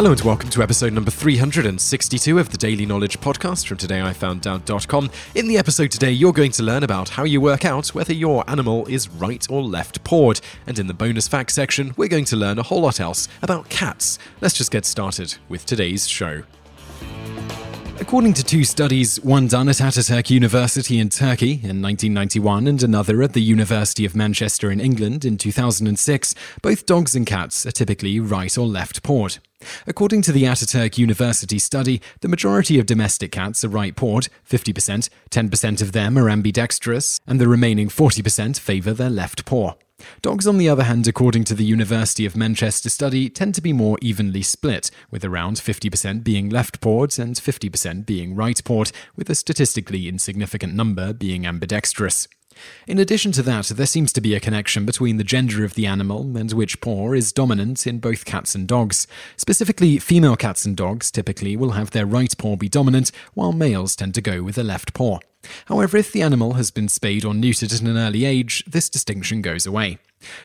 [0.00, 5.10] Hello and welcome to episode number 362 of the Daily Knowledge Podcast from todayifoundout.com.
[5.34, 8.42] In the episode today, you're going to learn about how you work out whether your
[8.48, 10.40] animal is right or left pawed.
[10.66, 13.68] And in the bonus facts section, we're going to learn a whole lot else about
[13.68, 14.18] cats.
[14.40, 16.44] Let's just get started with today's show.
[18.00, 23.22] According to two studies, one done at Ataturk University in Turkey in 1991 and another
[23.22, 28.18] at the University of Manchester in England in 2006, both dogs and cats are typically
[28.18, 29.36] right or left pawed.
[29.86, 35.10] According to the Ataturk University study, the majority of domestic cats are right pawed, 50%,
[35.30, 39.74] 10% of them are ambidextrous, and the remaining 40% favour their left paw.
[40.22, 43.72] Dogs, on the other hand, according to the University of Manchester study, tend to be
[43.72, 49.30] more evenly split, with around 50% being left pawed and 50% being right pawed, with
[49.30, 52.28] a statistically insignificant number being ambidextrous.
[52.86, 55.86] In addition to that, there seems to be a connection between the gender of the
[55.86, 59.06] animal and which paw is dominant in both cats and dogs.
[59.36, 63.96] Specifically, female cats and dogs typically will have their right paw be dominant, while males
[63.96, 65.18] tend to go with the left paw.
[65.66, 69.42] However, if the animal has been spayed or neutered at an early age, this distinction
[69.42, 69.98] goes away.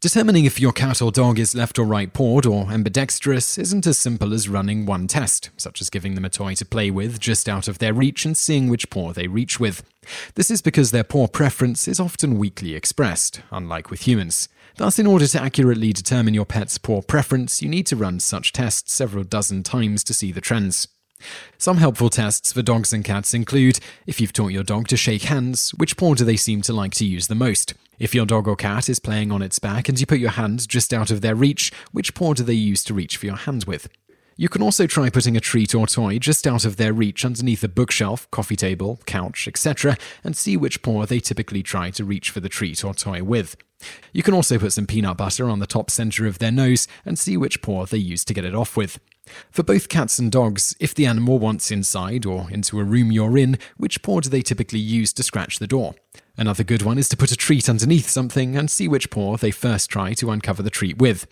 [0.00, 3.96] Determining if your cat or dog is left or right pawed or ambidextrous isn't as
[3.96, 7.48] simple as running one test, such as giving them a toy to play with just
[7.48, 9.82] out of their reach and seeing which paw they reach with.
[10.34, 14.48] This is because their paw preference is often weakly expressed, unlike with humans.
[14.76, 18.52] Thus, in order to accurately determine your pet's paw preference, you need to run such
[18.52, 20.88] tests several dozen times to see the trends.
[21.58, 25.22] Some helpful tests for dogs and cats include if you've taught your dog to shake
[25.22, 27.74] hands, which paw do they seem to like to use the most?
[27.98, 30.68] If your dog or cat is playing on its back and you put your hand
[30.68, 33.64] just out of their reach, which paw do they use to reach for your hand
[33.64, 33.88] with?
[34.36, 37.62] You can also try putting a treat or toy just out of their reach underneath
[37.62, 42.30] a bookshelf, coffee table, couch, etc., and see which paw they typically try to reach
[42.30, 43.56] for the treat or toy with.
[44.12, 47.18] You can also put some peanut butter on the top center of their nose and
[47.18, 48.98] see which paw they use to get it off with.
[49.50, 53.38] For both cats and dogs, if the animal wants inside or into a room you're
[53.38, 55.94] in, which paw do they typically use to scratch the door?
[56.36, 59.50] Another good one is to put a treat underneath something and see which paw they
[59.50, 61.26] first try to uncover the treat with.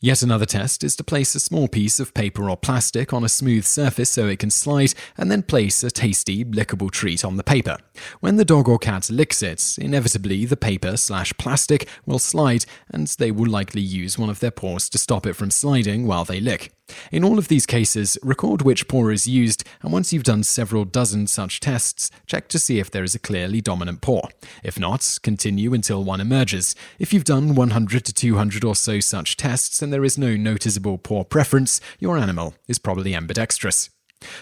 [0.00, 3.28] Yet another test is to place a small piece of paper or plastic on a
[3.28, 7.44] smooth surface so it can slide, and then place a tasty, lickable treat on the
[7.44, 7.76] paper.
[8.18, 13.06] When the dog or cat licks it, inevitably the paper slash plastic will slide, and
[13.06, 16.40] they will likely use one of their paws to stop it from sliding while they
[16.40, 16.72] lick.
[17.12, 20.84] In all of these cases, record which paw is used, and once you've done several
[20.84, 24.22] dozen such tests, check to see if there is a clearly dominant paw.
[24.62, 26.74] If not, continue until one emerges.
[26.98, 30.98] If you've done 100 to 200 or so such tests and there is no noticeable
[30.98, 33.90] paw preference, your animal is probably ambidextrous.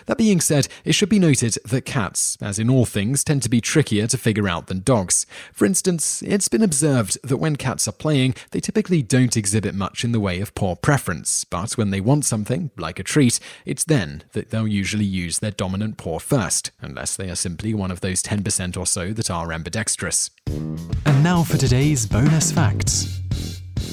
[0.06, 3.48] That being said, it should be noted that cats, as in all things, tend to
[3.48, 5.26] be trickier to figure out than dogs.
[5.52, 10.04] For instance, it's been observed that when cats are playing, they typically don't exhibit much
[10.04, 13.84] in the way of paw preference, but when they want something, like a treat, it's
[13.84, 18.00] then that they'll usually use their dominant paw first, unless they are simply one of
[18.00, 20.30] those 10% or so that are ambidextrous.
[20.46, 23.20] And now for today's bonus facts.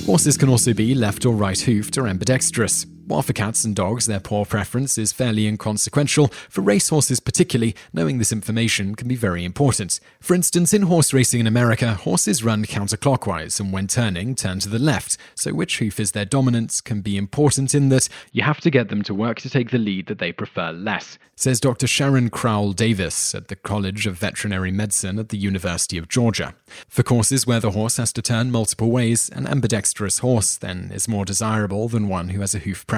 [0.06, 2.85] Horses can also be left or right hoofed or ambidextrous.
[3.07, 8.17] While for cats and dogs, their paw preference is fairly inconsequential, for racehorses particularly, knowing
[8.17, 9.99] this information can be very important.
[10.19, 14.69] For instance, in horse racing in America, horses run counterclockwise and when turning, turn to
[14.69, 18.59] the left, so which hoof is their dominant can be important in that you have
[18.61, 21.85] to get them to work to take the lead that they prefer less, says Dr.
[21.85, 26.55] Sharon Crowell Davis at the College of Veterinary Medicine at the University of Georgia.
[26.89, 31.07] For courses where the horse has to turn multiple ways, an ambidextrous horse then is
[31.07, 32.94] more desirable than one who has a hoof preference.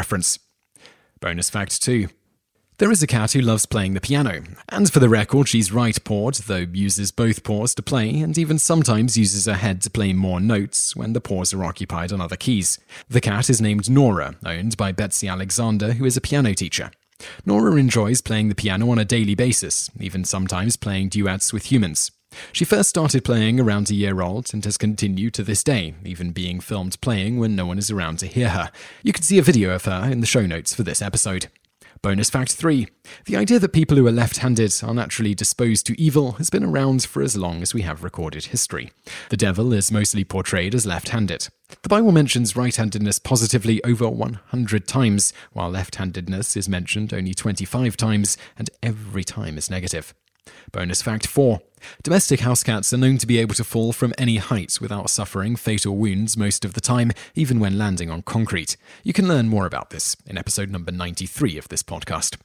[1.20, 2.08] Bonus fact 2.
[2.80, 5.98] There is a cat who loves playing the piano, and for the record, she's right
[6.04, 10.14] pawed, though uses both paws to play, and even sometimes uses her head to play
[10.14, 12.78] more notes when the paws are occupied on other keys.
[13.10, 16.92] The cat is named Nora, owned by Betsy Alexander, who is a piano teacher.
[17.48, 22.12] Nora enjoys playing the piano on a daily basis, even sometimes playing duets with humans.
[22.52, 26.32] She first started playing around a year old and has continued to this day, even
[26.32, 28.72] being filmed playing when no one is around to hear her.
[29.04, 31.48] You can see a video of her in the show notes for this episode.
[32.02, 32.88] Bonus fact 3.
[33.26, 36.64] The idea that people who are left handed are naturally disposed to evil has been
[36.64, 38.92] around for as long as we have recorded history.
[39.30, 41.48] The devil is mostly portrayed as left handed.
[41.82, 47.34] The Bible mentions right handedness positively over 100 times, while left handedness is mentioned only
[47.34, 50.14] 25 times, and every time is negative.
[50.72, 51.60] Bonus fact 4.
[52.04, 55.56] Domestic house cats are known to be able to fall from any height without suffering
[55.56, 58.78] fatal wounds most of the time, even when landing on concrete.
[59.04, 62.38] You can learn more about this in episode number 93 of this podcast.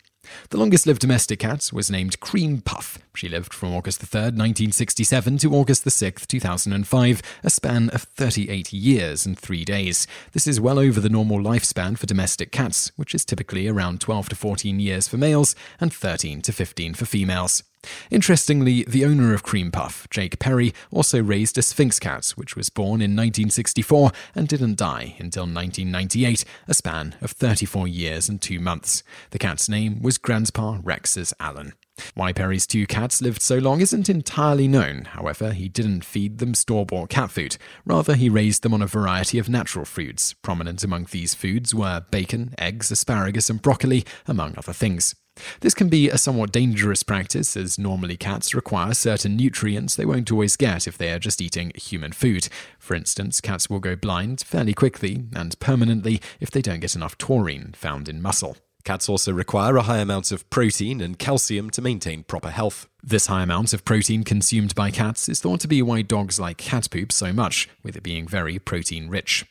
[0.51, 2.99] The longest lived domestic cat was named Cream Puff.
[3.15, 9.27] She lived from August 3, 1967 to August 6, 2005, a span of 38 years
[9.27, 10.07] and 3 days.
[10.33, 14.29] This is well over the normal lifespan for domestic cats, which is typically around 12
[14.31, 17.65] to 14 years for males and 13 to 15 for females.
[18.11, 22.71] Interestingly, the owner of Cream Puff, Jake Perry, also raised a Sphynx cat, which was
[22.71, 28.61] born in 1964 and didn't die until 1998, a span of 34 years and two
[28.61, 29.03] months.
[29.31, 31.73] The cat's name was Grandpa Rex's Allen.
[32.15, 35.05] Why Perry's two cats lived so long isn't entirely known.
[35.05, 37.57] However, he didn't feed them store bought cat food.
[37.85, 40.35] Rather, he raised them on a variety of natural foods.
[40.43, 45.15] Prominent among these foods were bacon, eggs, asparagus, and broccoli, among other things.
[45.61, 50.31] This can be a somewhat dangerous practice, as normally cats require certain nutrients they won't
[50.31, 52.49] always get if they are just eating human food.
[52.79, 57.17] For instance, cats will go blind fairly quickly and permanently if they don't get enough
[57.17, 58.59] taurine found in muscle.
[58.85, 62.89] Cats also require a high amount of protein and calcium to maintain proper health.
[63.03, 66.57] This high amount of protein consumed by cats is thought to be why dogs like
[66.57, 69.45] cat poop so much, with it being very protein rich.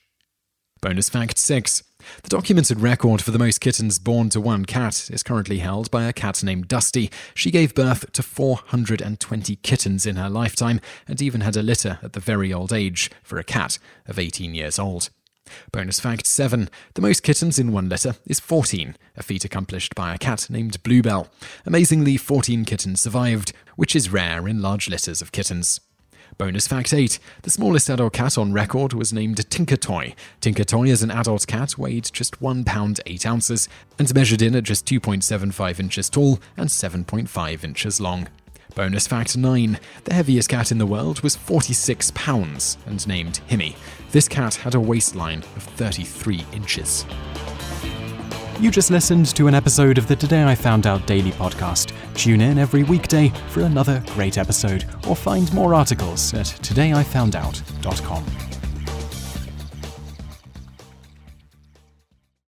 [0.82, 1.84] Bonus fact 6.
[2.24, 6.06] The documented record for the most kittens born to one cat is currently held by
[6.06, 7.12] a cat named Dusty.
[7.36, 12.14] She gave birth to 420 kittens in her lifetime and even had a litter at
[12.14, 13.78] the very old age for a cat
[14.08, 15.10] of 18 years old.
[15.72, 16.70] Bonus fact 7.
[16.94, 20.82] The most kittens in one litter is 14, a feat accomplished by a cat named
[20.84, 21.28] Bluebell.
[21.66, 25.80] Amazingly, 14 kittens survived, which is rare in large litters of kittens.
[26.38, 27.20] Bonus fact 8.
[27.44, 30.16] The smallest adult cat on record was named Tinker Toy.
[30.40, 33.70] Tinker Toy as an adult cat weighed just 1 pound 8 ounces
[34.00, 38.28] and measured in at just 2.75 inches tall and 7.5 inches long.
[38.76, 39.80] Bonus fact 9.
[40.04, 43.76] The heaviest cat in the world was 46 pounds and named Himmy.
[44.12, 47.06] This cat had a waistline of 33 inches.
[48.60, 51.94] You just listened to an episode of the Today I Found Out Daily podcast.
[52.14, 58.51] Tune in every weekday for another great episode or find more articles at todayifoundout.com.